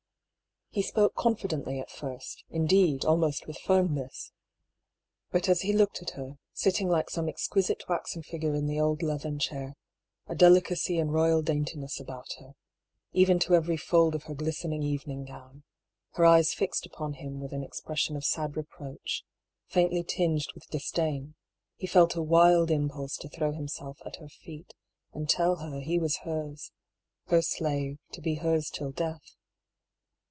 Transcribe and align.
•He 0.73 0.81
spoke 0.81 1.15
confidently 1.15 1.81
at 1.81 1.91
first; 1.91 2.45
indeed, 2.49 3.03
almost 3.03 3.45
with 3.45 3.57
firmness. 3.57 4.31
But 5.29 5.49
as 5.49 5.63
he 5.63 5.73
looked 5.73 6.01
at 6.01 6.11
her, 6.11 6.37
sitting 6.53 6.87
like 6.87 7.09
some 7.09 7.27
ex 7.27 7.45
quisite 7.49 7.89
waxen 7.89 8.23
figure 8.23 8.53
in 8.55 8.67
the 8.67 8.79
old 8.79 9.03
leathern 9.03 9.37
chair, 9.37 9.75
a 10.27 10.33
delicacy 10.33 10.97
and 10.97 11.11
royal 11.13 11.41
daintiness 11.41 11.99
about 11.99 12.31
her, 12.39 12.53
even 13.11 13.37
to 13.39 13.53
every 13.53 13.75
fold 13.75 14.15
of 14.15 14.23
her 14.23 14.33
glistening 14.33 14.81
evening 14.81 15.25
gown, 15.25 15.65
her 16.11 16.23
eyes 16.25 16.53
fixed 16.53 16.85
upon 16.85 17.15
him 17.15 17.41
with 17.41 17.51
an 17.51 17.63
expression 17.65 18.15
of 18.15 18.23
sad 18.23 18.55
reproach, 18.55 19.25
faintly 19.67 20.03
tinged 20.03 20.53
with 20.55 20.69
dis 20.69 20.89
dain, 20.89 21.35
he 21.75 21.85
felt 21.85 22.15
a 22.15 22.21
wild 22.23 22.71
impulse 22.71 23.17
to 23.17 23.27
throw 23.27 23.51
himself 23.51 23.99
at 24.05 24.15
her 24.21 24.29
feet 24.29 24.73
and 25.11 25.27
tell 25.29 25.57
her 25.57 25.81
he 25.81 25.99
was 25.99 26.19
hers— 26.23 26.71
her 27.25 27.41
slave, 27.41 27.97
to 28.13 28.21
be 28.21 28.35
hers 28.35 28.69
till 28.69 28.93
death. 28.93 29.35